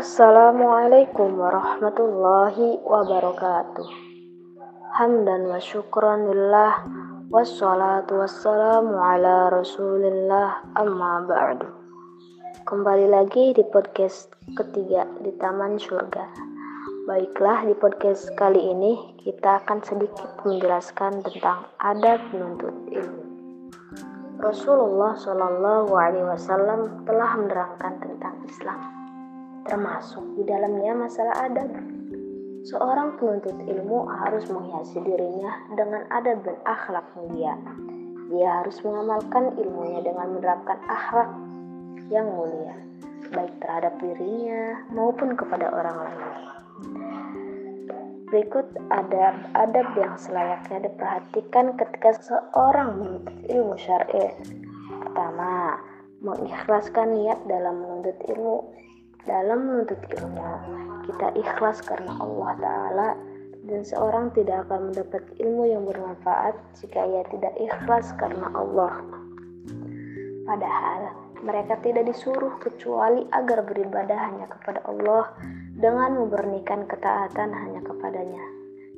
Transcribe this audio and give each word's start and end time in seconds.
Assalamualaikum 0.00 1.36
warahmatullahi 1.36 2.80
wabarakatuh. 2.88 3.84
Hamdan 4.96 5.44
wa 5.44 5.60
syukran 5.60 6.24
lillah 6.24 6.88
wassalatu 7.28 8.24
wassalamu 8.24 8.96
ala 8.96 9.52
rasulillah 9.52 10.64
amma 10.72 11.28
ba'du. 11.28 11.68
Kembali 12.64 13.12
lagi 13.12 13.52
di 13.52 13.60
podcast 13.68 14.32
ketiga 14.56 15.04
di 15.20 15.36
Taman 15.36 15.76
Surga. 15.76 16.32
Baiklah, 17.04 17.68
di 17.68 17.76
podcast 17.76 18.32
kali 18.40 18.72
ini 18.72 19.20
kita 19.20 19.60
akan 19.60 19.84
sedikit 19.84 20.32
menjelaskan 20.48 21.20
tentang 21.28 21.68
adab 21.76 22.24
menuntut 22.32 22.72
ilmu. 22.88 23.24
Rasulullah 24.40 25.12
Shallallahu 25.12 25.92
Alaihi 25.92 26.24
Wasallam 26.24 27.04
telah 27.04 27.36
menerangkan 27.36 28.00
tentang 28.00 28.40
Islam, 28.48 28.99
termasuk 29.66 30.24
di 30.38 30.42
dalamnya 30.46 30.92
masalah 30.96 31.34
adab. 31.48 31.68
Seorang 32.60 33.16
penuntut 33.16 33.56
ilmu 33.56 34.04
harus 34.08 34.44
menghiasi 34.52 35.00
dirinya 35.00 35.52
dengan 35.72 36.04
adab 36.12 36.44
dan 36.44 36.56
akhlak 36.68 37.06
mulia. 37.16 37.56
Dia 38.30 38.62
harus 38.62 38.78
mengamalkan 38.84 39.56
ilmunya 39.58 40.04
dengan 40.04 40.36
menerapkan 40.36 40.78
akhlak 40.86 41.30
yang 42.12 42.28
mulia, 42.30 42.76
baik 43.32 43.54
terhadap 43.58 43.96
dirinya 43.98 44.86
maupun 44.92 45.34
kepada 45.34 45.72
orang 45.72 45.98
lain. 45.98 46.24
Berikut 48.30 48.62
adab-adab 48.94 49.86
yang 49.98 50.14
selayaknya 50.14 50.86
diperhatikan 50.86 51.74
ketika 51.74 52.14
seorang 52.22 53.02
menuntut 53.02 53.34
ilmu 53.50 53.74
syar'i. 53.74 54.30
Pertama, 54.86 55.82
mengikhlaskan 56.22 57.18
niat 57.18 57.42
dalam 57.50 57.82
menuntut 57.82 58.14
ilmu. 58.30 58.70
Dalam 59.28 59.68
menuntut 59.68 60.00
ilmu, 60.16 60.48
kita 61.04 61.28
ikhlas 61.36 61.84
karena 61.84 62.16
Allah 62.16 62.50
Ta'ala 62.56 63.08
dan 63.68 63.84
seorang 63.84 64.32
tidak 64.32 64.64
akan 64.68 64.88
mendapat 64.88 65.22
ilmu 65.36 65.68
yang 65.68 65.84
bermanfaat 65.84 66.56
jika 66.80 67.04
ia 67.04 67.22
tidak 67.28 67.52
ikhlas 67.60 68.16
karena 68.16 68.48
Allah. 68.56 69.04
Padahal 70.48 71.02
mereka 71.44 71.76
tidak 71.84 72.08
disuruh 72.08 72.56
kecuali 72.60 73.24
agar 73.32 73.64
beribadah 73.64 74.18
hanya 74.32 74.46
kepada 74.48 74.80
Allah 74.88 75.32
dengan 75.76 76.16
memurnikan 76.24 76.88
ketaatan 76.88 77.52
hanya 77.52 77.80
kepadanya 77.84 78.44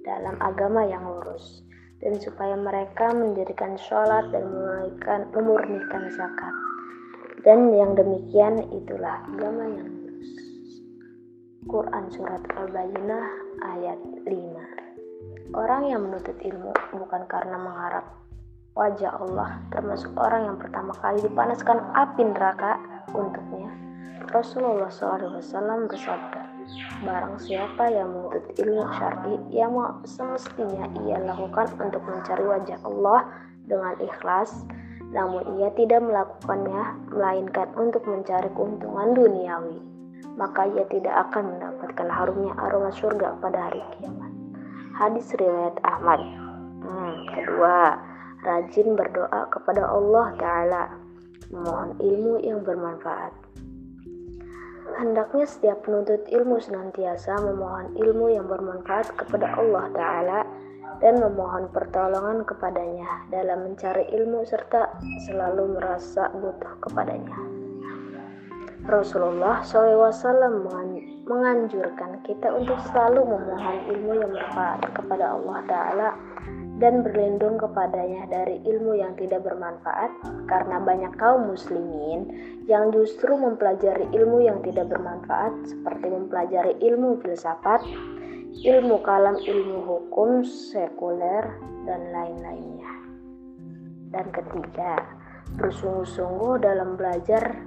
dalam 0.02 0.34
agama 0.42 0.82
yang 0.86 1.02
lurus 1.06 1.62
dan 2.02 2.18
supaya 2.18 2.58
mereka 2.58 3.14
mendirikan 3.14 3.78
sholat 3.78 4.26
dan 4.34 4.42
memurnikan, 4.50 5.20
memurnikan 5.30 6.02
zakat 6.10 6.54
dan 7.46 7.70
yang 7.74 7.94
demikian 7.94 8.58
itulah 8.74 9.22
agama 9.30 9.66
yang 9.70 10.01
Quran 11.62 12.10
Surat 12.10 12.42
Al-Bayyinah 12.58 13.24
ayat 13.62 14.00
5 14.26 15.54
Orang 15.54 15.86
yang 15.86 16.02
menuntut 16.02 16.34
ilmu 16.42 16.74
bukan 16.90 17.22
karena 17.30 17.54
mengharap 17.54 18.02
wajah 18.74 19.14
Allah 19.22 19.62
termasuk 19.70 20.10
orang 20.18 20.50
yang 20.50 20.58
pertama 20.58 20.90
kali 20.98 21.22
dipanaskan 21.22 21.78
api 21.94 22.26
neraka 22.26 22.82
untuknya. 23.14 23.70
Rasulullah 24.34 24.90
SAW 24.90 25.86
bersabda 25.86 26.42
Barang 27.06 27.38
siapa 27.38 27.94
yang 27.94 28.10
menuntut 28.10 28.42
ilmu 28.58 28.82
syar'i 28.98 29.34
yang 29.54 29.78
semestinya 30.02 30.90
ia 31.06 31.22
lakukan 31.22 31.70
untuk 31.78 32.02
mencari 32.02 32.42
wajah 32.42 32.78
Allah 32.82 33.30
dengan 33.70 33.94
ikhlas, 34.02 34.66
namun 35.14 35.62
ia 35.62 35.70
tidak 35.78 36.02
melakukannya 36.02 37.06
melainkan 37.06 37.70
untuk 37.78 38.02
mencari 38.02 38.50
keuntungan 38.50 39.14
duniawi, 39.14 39.92
maka 40.36 40.66
ia 40.70 40.84
tidak 40.88 41.14
akan 41.28 41.56
mendapatkan 41.56 42.08
harumnya 42.08 42.52
aroma 42.56 42.90
surga 42.94 43.36
pada 43.38 43.68
hari 43.70 43.82
kiamat. 43.96 44.32
Hadis 44.96 45.26
riwayat 45.36 45.76
Ahmad. 45.84 46.20
Hmm, 46.82 47.14
kedua, 47.30 47.96
rajin 48.42 48.98
berdoa 48.98 49.48
kepada 49.48 49.86
Allah 49.86 50.26
Ta'ala, 50.36 50.82
memohon 51.48 51.96
ilmu 52.02 52.42
yang 52.42 52.60
bermanfaat. 52.66 53.32
Hendaknya 54.92 55.48
setiap 55.48 55.88
penuntut 55.88 56.28
ilmu 56.28 56.60
senantiasa 56.60 57.40
memohon 57.40 57.96
ilmu 57.96 58.34
yang 58.34 58.44
bermanfaat 58.44 59.14
kepada 59.16 59.56
Allah 59.56 59.88
Ta'ala 59.96 60.40
dan 61.00 61.18
memohon 61.18 61.72
pertolongan 61.72 62.44
kepadanya 62.44 63.26
dalam 63.32 63.66
mencari 63.66 64.06
ilmu 64.12 64.44
serta 64.44 64.92
selalu 65.26 65.80
merasa 65.80 66.28
butuh 66.36 66.78
kepadanya. 66.84 67.61
Rasulullah 68.82 69.62
SAW 69.62 70.10
menganjurkan 71.22 72.18
kita 72.26 72.50
untuk 72.50 72.82
selalu 72.90 73.22
memohon 73.22 73.78
ilmu 73.94 74.12
yang 74.18 74.30
bermanfaat 74.34 74.90
kepada 74.98 75.38
Allah 75.38 75.58
Ta'ala 75.70 76.08
dan 76.82 77.06
berlindung 77.06 77.62
kepadanya 77.62 78.26
dari 78.26 78.58
ilmu 78.66 78.98
yang 78.98 79.14
tidak 79.14 79.46
bermanfaat 79.46 80.10
karena 80.50 80.82
banyak 80.82 81.14
kaum 81.14 81.46
muslimin 81.54 82.26
yang 82.66 82.90
justru 82.90 83.30
mempelajari 83.38 84.10
ilmu 84.10 84.42
yang 84.42 84.58
tidak 84.66 84.90
bermanfaat 84.90 85.54
seperti 85.62 86.06
mempelajari 86.10 86.74
ilmu 86.82 87.22
filsafat, 87.22 87.86
ilmu 88.66 88.98
kalam, 89.06 89.38
ilmu 89.38 89.78
hukum 89.86 90.42
sekuler 90.42 91.54
dan 91.86 92.02
lain-lainnya. 92.10 92.92
Dan 94.10 94.26
ketiga, 94.34 94.98
bersungguh-sungguh 95.54 96.66
dalam 96.66 96.98
belajar 96.98 97.62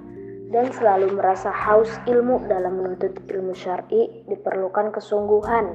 dan 0.50 0.70
selalu 0.70 1.18
merasa 1.18 1.50
haus 1.50 1.90
ilmu 2.06 2.46
dalam 2.46 2.78
menuntut 2.78 3.18
ilmu 3.26 3.52
syar'i 3.54 4.22
diperlukan 4.30 4.94
kesungguhan 4.94 5.66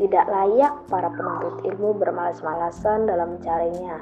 tidak 0.00 0.32
layak 0.32 0.74
para 0.88 1.12
penuntut 1.12 1.60
ilmu 1.60 1.92
bermalas-malasan 2.00 3.04
dalam 3.04 3.36
mencarinya. 3.36 4.00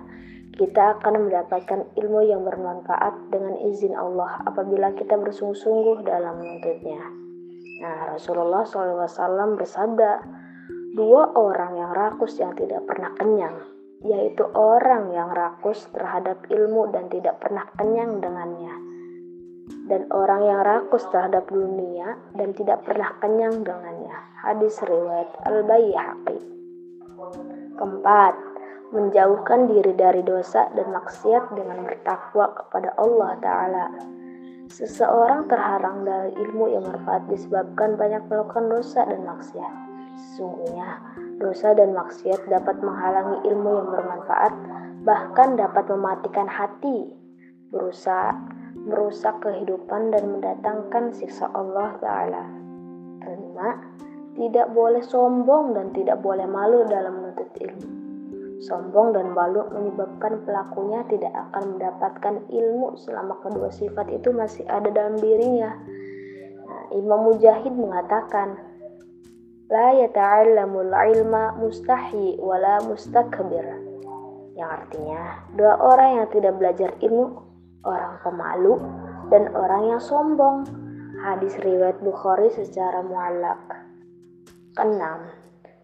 Kita 0.54 0.94
akan 0.94 1.26
mendapatkan 1.26 1.90
ilmu 1.98 2.22
yang 2.22 2.46
bermanfaat 2.46 3.34
dengan 3.34 3.58
izin 3.66 3.98
Allah 3.98 4.38
apabila 4.46 4.94
kita 4.94 5.18
bersungguh-sungguh 5.18 6.06
dalam 6.06 6.38
menuntutnya. 6.38 7.02
Nah, 7.82 8.14
Rasulullah 8.14 8.62
SAW 8.62 9.58
bersabda, 9.58 10.22
dua 10.94 11.34
orang 11.34 11.74
yang 11.74 11.90
rakus 11.90 12.38
yang 12.38 12.54
tidak 12.54 12.86
pernah 12.86 13.10
kenyang, 13.18 13.58
yaitu 14.06 14.46
orang 14.54 15.10
yang 15.10 15.34
rakus 15.34 15.82
terhadap 15.90 16.46
ilmu 16.46 16.94
dan 16.94 17.10
tidak 17.10 17.42
pernah 17.42 17.66
kenyang 17.74 18.22
dengannya 18.22 18.87
dan 19.88 20.04
orang 20.12 20.44
yang 20.44 20.60
rakus 20.62 21.02
terhadap 21.08 21.48
dunia 21.48 22.20
dan 22.36 22.52
tidak 22.52 22.84
pernah 22.84 23.16
kenyang 23.18 23.64
dengannya. 23.64 24.14
Hadis 24.44 24.76
riwayat 24.84 25.28
Al-Baihaqi. 25.48 26.38
Keempat, 27.80 28.34
menjauhkan 28.92 29.68
diri 29.68 29.92
dari 29.96 30.24
dosa 30.24 30.68
dan 30.72 30.88
maksiat 30.92 31.52
dengan 31.52 31.84
bertakwa 31.84 32.56
kepada 32.56 32.92
Allah 32.96 33.30
Ta'ala. 33.40 33.86
Seseorang 34.68 35.48
terharang 35.48 36.04
dari 36.04 36.36
ilmu 36.36 36.68
yang 36.72 36.84
bermanfaat 36.84 37.24
disebabkan 37.32 37.96
banyak 37.96 38.20
melakukan 38.28 38.68
dosa 38.68 39.04
dan 39.08 39.24
maksiat. 39.24 39.74
Sesungguhnya, 40.18 41.00
dosa 41.40 41.72
dan 41.72 41.96
maksiat 41.96 42.48
dapat 42.52 42.76
menghalangi 42.84 43.48
ilmu 43.48 43.70
yang 43.80 43.88
bermanfaat, 43.88 44.52
bahkan 45.08 45.56
dapat 45.56 45.88
mematikan 45.88 46.48
hati. 46.50 47.16
Berusaha 47.68 48.57
merusak 48.88 49.36
kehidupan 49.44 50.10
dan 50.10 50.24
mendatangkan 50.32 51.12
siksa 51.12 51.52
Allah 51.52 51.92
Ta'ala. 52.00 52.44
Kelima, 53.20 53.76
tidak 54.32 54.72
boleh 54.72 55.04
sombong 55.04 55.76
dan 55.76 55.92
tidak 55.92 56.24
boleh 56.24 56.48
malu 56.48 56.88
dalam 56.88 57.20
menuntut 57.20 57.52
ilmu. 57.60 57.88
Sombong 58.58 59.14
dan 59.14 59.36
malu 59.36 59.68
menyebabkan 59.70 60.42
pelakunya 60.42 61.06
tidak 61.06 61.30
akan 61.30 61.78
mendapatkan 61.78 62.34
ilmu 62.50 62.98
selama 62.98 63.38
kedua 63.44 63.70
sifat 63.70 64.10
itu 64.10 64.34
masih 64.34 64.66
ada 64.66 64.90
dalam 64.90 65.14
dirinya. 65.14 65.78
Nah, 66.66 66.84
Imam 66.90 67.30
Mujahid 67.30 67.70
mengatakan, 67.70 68.58
La 69.68 69.94
yata'allamul 69.94 70.90
ilma 70.90 71.54
mustahi 71.60 72.40
wala 72.40 72.82
mustakbir. 72.88 73.62
Yang 74.58 74.70
artinya, 74.74 75.22
dua 75.54 75.76
orang 75.78 76.10
yang 76.18 76.28
tidak 76.34 76.56
belajar 76.58 76.90
ilmu 76.98 77.47
orang 77.84 78.18
pemalu, 78.24 78.80
dan 79.28 79.52
orang 79.54 79.94
yang 79.94 80.00
sombong. 80.02 80.64
Hadis 81.18 81.58
riwayat 81.62 81.98
Bukhari 81.98 82.48
secara 82.54 83.02
muallak. 83.02 83.58
Keenam, 84.78 85.26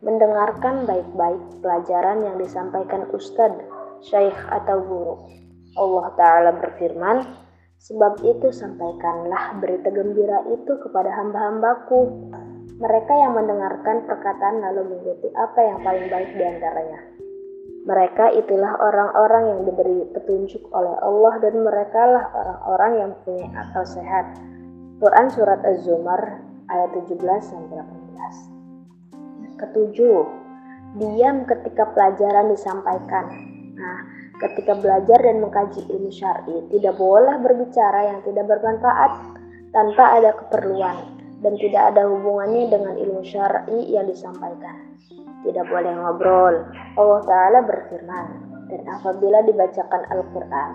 mendengarkan 0.00 0.86
baik-baik 0.86 1.42
pelajaran 1.58 2.22
yang 2.22 2.38
disampaikan 2.38 3.10
ustadz, 3.10 3.66
syekh 3.98 4.38
atau 4.50 4.78
guru. 4.78 5.16
Allah 5.74 6.06
Ta'ala 6.14 6.50
berfirman, 6.54 7.44
Sebab 7.84 8.16
itu 8.24 8.48
sampaikanlah 8.48 9.60
berita 9.60 9.92
gembira 9.92 10.40
itu 10.48 10.72
kepada 10.80 11.12
hamba-hambaku. 11.20 12.32
Mereka 12.80 13.12
yang 13.12 13.36
mendengarkan 13.36 14.08
perkataan 14.08 14.64
lalu 14.64 14.88
mengikuti 14.88 15.28
apa 15.36 15.60
yang 15.60 15.78
paling 15.84 16.08
baik 16.08 16.32
di 16.32 16.44
antaranya. 16.48 17.23
Mereka 17.84 18.32
itulah 18.40 18.80
orang-orang 18.80 19.44
yang 19.44 19.60
diberi 19.68 20.08
petunjuk 20.16 20.72
oleh 20.72 20.96
Allah 21.04 21.36
dan 21.44 21.60
mereka 21.60 22.00
lah 22.08 22.24
orang-orang 22.32 22.92
yang 22.96 23.12
punya 23.28 23.44
akal 23.60 23.84
sehat. 23.84 24.40
Quran 25.04 25.28
Surat 25.28 25.60
Az-Zumar 25.60 26.40
ayat 26.72 26.96
17 26.96 27.20
sampai 27.44 27.76
18. 27.76 29.60
Ketujuh, 29.60 30.24
diam 30.96 31.44
ketika 31.44 31.84
pelajaran 31.92 32.56
disampaikan. 32.56 33.28
Nah, 33.76 34.00
ketika 34.40 34.80
belajar 34.80 35.20
dan 35.20 35.44
mengkaji 35.44 35.84
ilmu 35.84 36.08
syar'i, 36.08 36.64
tidak 36.72 36.96
boleh 36.96 37.36
berbicara 37.36 38.16
yang 38.16 38.24
tidak 38.24 38.48
bermanfaat 38.48 39.12
tanpa 39.76 40.24
ada 40.24 40.32
keperluan 40.32 41.20
dan 41.44 41.52
tidak 41.60 41.92
ada 41.92 42.08
hubungannya 42.08 42.72
dengan 42.72 42.96
ilmu 42.96 43.20
syar'i 43.28 43.92
yang 43.92 44.08
disampaikan. 44.08 44.93
Tidak 45.44 45.66
boleh 45.68 45.92
ngobrol. 45.92 46.54
Allah 46.96 47.20
Ta'ala 47.28 47.60
berfirman, 47.68 48.26
dan 48.72 48.82
apabila 48.88 49.44
dibacakan 49.44 50.02
Al-Quran, 50.08 50.70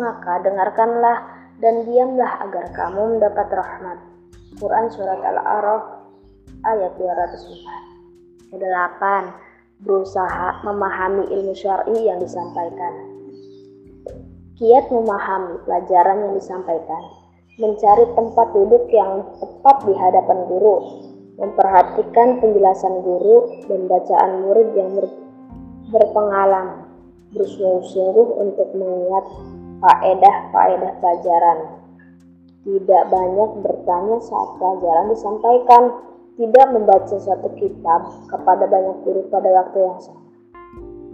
maka 0.00 0.40
dengarkanlah 0.40 1.18
dan 1.60 1.84
diamlah 1.84 2.40
agar 2.48 2.66
kamu 2.72 3.16
mendapat 3.16 3.46
rahmat. 3.52 3.98
Quran 4.58 4.86
Surat 4.90 5.20
Al-A'raf 5.20 6.08
ayat 6.64 6.92
204 6.96 8.50
Kedelapan, 8.54 9.34
berusaha 9.82 10.62
memahami 10.62 11.26
ilmu 11.28 11.52
syar'i 11.52 12.06
yang 12.06 12.22
disampaikan. 12.22 12.94
Kiat 14.54 14.86
memahami 14.88 15.58
pelajaran 15.66 16.22
yang 16.22 16.34
disampaikan 16.38 17.02
mencari 17.58 18.06
tempat 18.14 18.46
duduk 18.54 18.86
yang 18.90 19.26
tepat 19.42 19.76
di 19.86 19.94
hadapan 19.94 20.38
guru, 20.46 20.78
memperhatikan 21.34 22.38
penjelasan 22.38 23.02
guru 23.02 23.50
dan 23.66 23.90
bacaan 23.90 24.32
murid 24.46 24.68
yang 24.78 24.90
ber 24.94 25.06
berpengalaman, 25.84 26.90
bersungguh-sungguh 27.36 28.28
untuk 28.40 28.68
mengingat 28.74 29.26
faedah-faedah 29.84 30.92
pelajaran. 30.98 31.58
Tidak 32.64 33.04
banyak 33.12 33.50
bertanya 33.60 34.16
saat 34.24 34.56
pelajaran 34.56 35.12
disampaikan, 35.12 35.82
tidak 36.34 36.66
membaca 36.72 37.16
satu 37.20 37.52
kitab 37.60 38.10
kepada 38.26 38.64
banyak 38.66 38.96
guru 39.04 39.28
pada 39.28 39.50
waktu 39.52 39.78
yang 39.84 40.00
sama. 40.00 40.22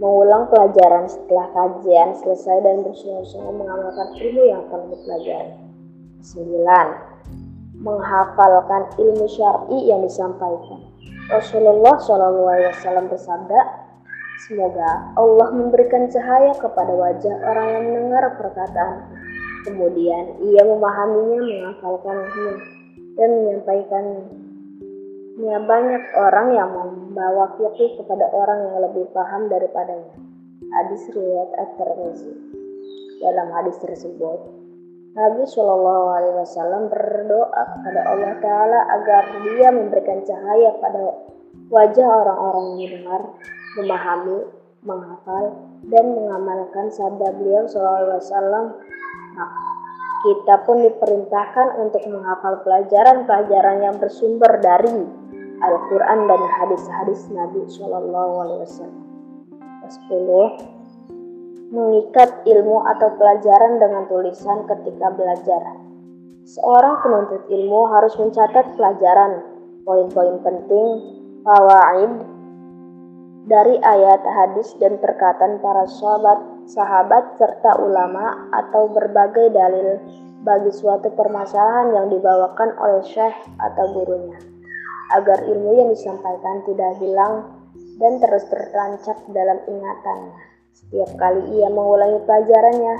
Mengulang 0.01 0.49
pelajaran 0.49 1.05
setelah 1.05 1.45
kajian 1.53 2.17
selesai 2.17 2.57
dan 2.65 2.81
bersungguh-sungguh 2.81 3.53
mengamalkan 3.53 4.17
ilmu 4.17 4.43
yang 4.49 4.63
telah 4.71 4.87
dipelajari. 4.89 5.53
9. 6.25 7.10
Menghafalkan 7.81 8.93
ilmu 9.01 9.25
syar'i 9.25 9.89
yang 9.89 10.05
disampaikan. 10.05 10.85
Rasulullah 11.33 11.97
SAW 11.97 13.09
bersabda, 13.09 13.59
Semoga 14.49 15.13
Allah 15.21 15.53
memberikan 15.53 16.09
cahaya 16.09 16.57
kepada 16.57 16.89
wajah 16.97 17.35
orang 17.45 17.67
yang 17.77 17.83
mendengar 17.93 18.25
perkataan. 18.41 19.05
Kemudian 19.69 20.41
ia 20.41 20.65
memahaminya, 20.65 21.39
menghafalkannya, 21.45 22.53
dan 23.21 23.29
menyampaikannya. 23.37 24.25
Ya, 25.41 25.57
banyak 25.61 26.03
orang 26.17 26.47
yang 26.57 26.69
membawa 26.73 27.53
fikih 27.53 28.01
kepada 28.01 28.33
orang 28.33 28.59
yang 28.65 28.77
lebih 28.89 29.05
paham 29.13 29.45
daripadanya. 29.45 30.17
Hadis 30.73 31.05
riwayat 31.13 31.49
At-Tirmizi. 31.61 32.33
Dalam 33.21 33.53
hadis 33.53 33.77
tersebut, 33.77 34.41
Nabi 35.11 35.43
Shallallahu 35.43 36.05
Alaihi 36.07 36.35
Wasallam 36.39 36.87
berdoa 36.87 37.61
kepada 37.75 38.01
Allah 38.07 38.33
Taala 38.39 38.79
agar 38.95 39.23
Dia 39.43 39.67
memberikan 39.67 40.23
cahaya 40.23 40.71
pada 40.79 41.19
wajah 41.67 42.07
orang-orang 42.07 42.79
yang 42.79 42.79
mendengar, 42.79 43.21
memahami, 43.75 44.39
menghafal, 44.87 45.45
dan 45.91 46.05
mengamalkan 46.15 46.87
sabda 46.87 47.27
beliau 47.35 47.67
Shallallahu 47.67 47.99
Alaihi 48.07 48.23
Wasallam. 48.23 48.65
Nah, 49.35 49.51
kita 50.21 50.55
pun 50.63 50.77
diperintahkan 50.79 51.67
untuk 51.83 52.03
menghafal 52.07 52.63
pelajaran-pelajaran 52.63 53.77
yang 53.83 53.95
bersumber 53.99 54.63
dari 54.63 54.95
Al-Quran 55.59 56.19
dan 56.31 56.41
hadis-hadis 56.55 57.27
Nabi 57.35 57.67
Shallallahu 57.67 58.33
Alaihi 58.47 58.63
Wasallam. 58.63 59.03
10 59.91 60.80
mengikat 61.71 62.43
ilmu 62.43 62.83
atau 62.83 63.15
pelajaran 63.15 63.79
dengan 63.79 64.03
tulisan 64.11 64.67
ketika 64.67 65.07
belajar. 65.15 65.63
Seorang 66.43 66.99
penuntut 66.99 67.47
ilmu 67.47 67.87
harus 67.87 68.11
mencatat 68.19 68.75
pelajaran, 68.75 69.39
poin-poin 69.87 70.35
penting, 70.43 70.87
fawaid 71.47 72.11
dari 73.47 73.79
ayat, 73.79 74.19
hadis, 74.19 74.75
dan 74.83 74.99
perkataan 74.99 75.63
para 75.63 75.87
sahabat, 75.87 76.39
sahabat 76.67 77.23
serta 77.39 77.79
ulama 77.79 78.51
atau 78.51 78.91
berbagai 78.91 79.55
dalil 79.55 79.95
bagi 80.43 80.75
suatu 80.75 81.07
permasalahan 81.15 81.95
yang 81.95 82.07
dibawakan 82.11 82.75
oleh 82.83 83.01
syekh 83.07 83.37
atau 83.63 83.85
gurunya, 83.95 84.37
agar 85.15 85.39
ilmu 85.47 85.71
yang 85.77 85.89
disampaikan 85.93 86.67
tidak 86.67 86.99
hilang 86.99 87.47
dan 87.95 88.19
terus 88.19 88.43
tertancap 88.51 89.17
dalam 89.31 89.61
ingatannya. 89.69 90.50
Setiap 90.91 91.23
kali 91.23 91.55
ia 91.55 91.71
mengulangi 91.71 92.19
pelajarannya, 92.27 92.95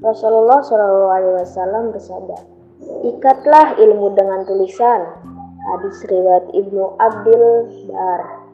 Rasulullah 0.00 0.64
Shallallahu 0.64 1.12
Alaihi 1.12 1.36
Wasallam 1.44 1.92
bersabda, 1.92 2.40
"Ikatlah 3.04 3.76
ilmu 3.84 4.16
dengan 4.16 4.48
tulisan." 4.48 5.04
Hadis 5.68 6.00
riwayat 6.08 6.48
Ibnu 6.56 6.96
Abdul 6.96 7.68
Bar 7.92 8.48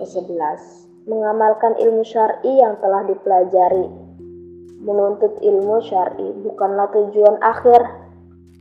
ke-11 0.00 0.88
mengamalkan 1.04 1.76
ilmu 1.76 2.00
syar'i 2.08 2.56
yang 2.56 2.80
telah 2.80 3.04
dipelajari. 3.04 3.92
Menuntut 4.80 5.36
ilmu 5.44 5.84
syar'i 5.84 6.32
bukanlah 6.40 6.88
tujuan 6.88 7.36
akhir, 7.44 7.84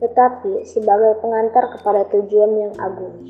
tetapi 0.04 0.68
sebagai 0.68 1.16
pengantar 1.24 1.72
kepada 1.80 2.04
tujuan 2.12 2.60
yang 2.60 2.76
agung, 2.76 3.24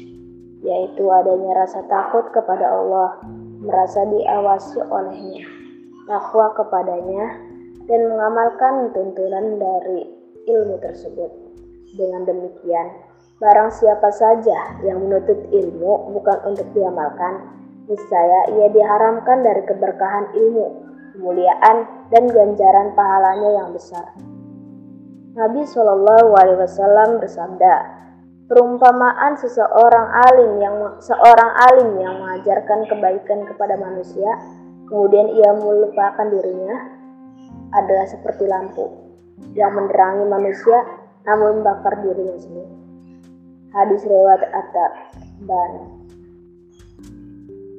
yaitu 0.66 1.06
adanya 1.06 1.54
rasa 1.54 1.86
takut 1.86 2.26
kepada 2.34 2.66
Allah, 2.66 3.22
merasa 3.62 4.10
diawasi 4.10 4.82
olehnya 4.90 5.61
takwa 6.06 6.54
kepadanya, 6.58 7.38
dan 7.90 8.02
mengamalkan 8.08 8.94
tuntunan 8.96 9.58
dari 9.58 10.08
ilmu 10.48 10.80
tersebut. 10.80 11.32
Dengan 11.98 12.24
demikian, 12.24 12.88
barang 13.42 13.70
siapa 13.76 14.10
saja 14.16 14.80
yang 14.86 15.04
menuntut 15.04 15.38
ilmu 15.52 16.16
bukan 16.16 16.38
untuk 16.48 16.68
diamalkan, 16.72 17.52
niscaya 17.90 18.48
ia 18.56 18.72
diharamkan 18.72 19.44
dari 19.44 19.62
keberkahan 19.68 20.32
ilmu, 20.32 20.68
kemuliaan, 21.18 21.78
dan 22.14 22.24
ganjaran 22.32 22.96
pahalanya 22.96 23.50
yang 23.60 23.70
besar. 23.76 24.08
Nabi 25.32 25.64
Shallallahu 25.64 26.32
Alaihi 26.36 26.60
Wasallam 26.60 27.24
bersabda, 27.24 27.76
perumpamaan 28.52 29.40
seseorang 29.40 30.08
alim 30.32 30.60
yang 30.60 30.76
seorang 31.00 31.52
alim 31.72 31.90
yang 32.04 32.20
mengajarkan 32.20 32.84
kebaikan 32.84 33.48
kepada 33.48 33.80
manusia 33.80 34.28
kemudian 34.92 35.32
ia 35.40 35.56
melupakan 35.56 36.28
dirinya 36.28 36.76
adalah 37.72 38.04
seperti 38.12 38.44
lampu 38.44 38.92
yang 39.56 39.72
menerangi 39.72 40.28
manusia 40.28 40.84
namun 41.24 41.64
membakar 41.64 41.96
dirinya 42.04 42.36
sendiri. 42.36 42.76
Hadis 43.72 44.04
riwayat 44.04 44.52
Atta 44.52 44.88
dan 45.48 45.72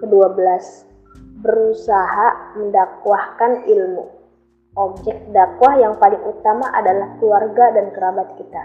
kedua 0.00 0.32
belas 0.32 0.88
berusaha 1.44 2.56
mendakwahkan 2.56 3.68
ilmu. 3.68 4.08
Objek 4.72 5.28
dakwah 5.36 5.76
yang 5.76 6.00
paling 6.00 6.22
utama 6.24 6.64
adalah 6.72 7.12
keluarga 7.20 7.76
dan 7.76 7.92
kerabat 7.92 8.24
kita. 8.40 8.62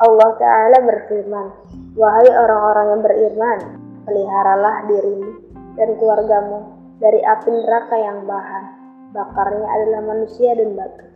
Allah 0.00 0.30
Ta'ala 0.40 0.78
berfirman, 0.88 1.46
Wahai 1.92 2.32
orang-orang 2.32 2.86
yang 2.96 3.02
beriman, 3.04 3.58
peliharalah 4.08 4.88
dirimu 4.88 5.43
dan 5.74 5.88
keluargamu 5.98 6.70
dari 7.02 7.20
api 7.22 7.50
neraka 7.50 7.96
yang 7.98 8.18
bahan 8.26 8.64
bakarnya 9.14 9.66
adalah 9.66 10.02
manusia 10.02 10.50
dan 10.58 10.74
batu. 10.74 11.06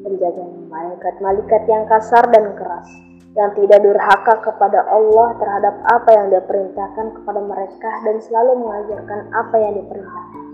Penjaga 0.00 0.44
malaikat-malaikat 0.72 1.62
yang 1.68 1.84
kasar 1.86 2.24
dan 2.32 2.56
keras, 2.56 2.88
yang 3.36 3.52
tidak 3.54 3.78
durhaka 3.84 4.34
kepada 4.42 4.80
Allah 4.90 5.36
terhadap 5.38 5.74
apa 5.86 6.10
yang 6.10 6.26
dia 6.32 6.42
perintahkan 6.42 7.06
kepada 7.20 7.40
mereka 7.44 7.90
dan 8.02 8.16
selalu 8.18 8.64
mengajarkan 8.64 9.20
apa 9.30 9.56
yang 9.60 9.72
diperintahkan. 9.76 10.44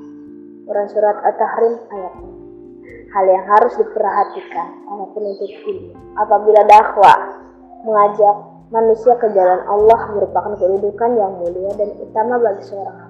Quran 0.66 0.88
Surat 0.90 1.16
At-Tahrim 1.22 1.74
ayat 1.94 2.14
6. 2.20 3.14
Hal 3.14 3.24
yang 3.30 3.44
harus 3.46 3.72
diperhatikan 3.78 4.68
oleh 4.90 5.06
penuntut 5.14 5.46
ilmu 5.46 5.94
apabila 6.18 6.60
dakwah 6.66 7.18
mengajak 7.86 8.36
manusia 8.74 9.14
ke 9.14 9.30
jalan 9.30 9.62
Allah 9.62 10.10
merupakan 10.10 10.58
kedudukan 10.58 11.10
yang 11.14 11.38
mulia 11.38 11.70
dan 11.78 11.94
utama 12.02 12.34
bagi 12.42 12.66
seorang 12.66 13.05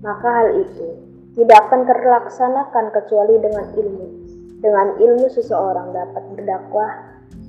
maka 0.00 0.28
hal 0.28 0.48
itu 0.60 0.88
tidak 1.36 1.68
akan 1.68 1.84
terlaksanakan 1.84 2.84
kecuali 2.96 3.36
dengan 3.40 3.66
ilmu. 3.76 4.06
Dengan 4.56 4.96
ilmu 4.96 5.26
seseorang 5.28 5.92
dapat 5.92 6.24
berdakwah 6.32 6.92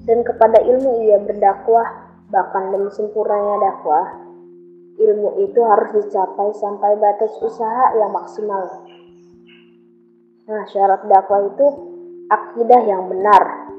dan 0.04 0.27
kepada 0.27 0.60
ilmu 0.60 1.08
ia 1.08 1.20
berdakwah 1.24 1.88
bahkan 2.27 2.75
demi 2.75 2.92
sempurnanya 2.92 3.72
dakwah. 3.72 4.27
Ilmu 4.98 5.46
itu 5.46 5.62
harus 5.62 5.94
dicapai 5.94 6.58
sampai 6.58 6.98
batas 6.98 7.30
usaha 7.38 7.94
yang 8.01 8.10
maksimal. 8.10 8.66
Nah, 10.50 10.66
syarat 10.74 11.06
dakwah 11.06 11.46
itu 11.54 11.68
akidah 12.27 12.82
yang 12.82 13.06
benar. 13.06 13.70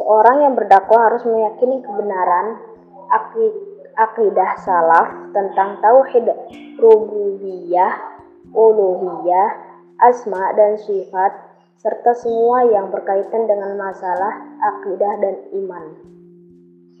Seorang 0.00 0.48
yang 0.48 0.54
berdakwah 0.56 1.12
harus 1.12 1.28
meyakini 1.28 1.84
kebenaran 1.84 2.56
akidah 4.00 4.50
salaf 4.64 5.08
tentang 5.36 5.76
tauhid 5.84 6.24
rububiyah, 6.80 8.11
uluhiyah, 8.52 9.50
asma 10.00 10.52
dan 10.56 10.76
sifat 10.80 11.32
serta 11.82 12.14
semua 12.14 12.62
yang 12.70 12.94
berkaitan 12.94 13.50
dengan 13.50 13.74
masalah 13.74 14.38
akidah 14.62 15.14
dan 15.18 15.34
iman. 15.58 15.84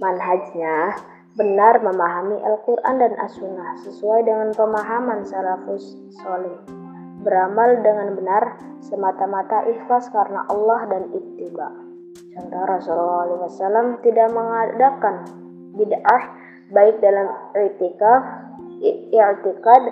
Manhajnya 0.02 0.98
benar 1.38 1.78
memahami 1.80 2.42
Al-Quran 2.42 2.98
dan 2.98 3.14
As-Sunnah 3.22 3.78
sesuai 3.86 4.26
dengan 4.26 4.50
pemahaman 4.52 5.22
salafus 5.22 5.94
soleh. 6.20 6.58
Beramal 7.22 7.78
dengan 7.86 8.18
benar 8.18 8.58
semata-mata 8.82 9.62
ikhlas 9.70 10.10
karena 10.10 10.42
Allah 10.50 10.90
dan 10.90 11.14
ittiba. 11.14 11.70
Contoh 12.34 12.64
Rasulullah 12.66 13.46
SAW 13.46 14.02
tidak 14.02 14.28
mengadakan 14.34 15.22
bid'ah 15.78 16.22
baik 16.74 16.98
dalam 16.98 17.30
i'tikaf, 17.54 18.22
i'tikad, 18.82 19.82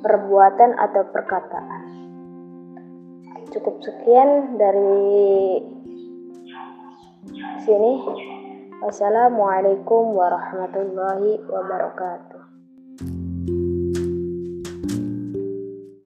perbuatan 0.00 0.76
atau 0.76 1.02
perkataan. 1.12 1.82
Cukup 3.52 3.80
sekian 3.80 4.58
dari 4.58 5.62
sini. 7.64 7.92
Wassalamualaikum 8.76 10.12
warahmatullahi 10.12 11.40
wabarakatuh. 11.48 12.35